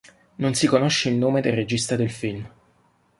[0.37, 2.51] Non si conosce il nome del regista del film.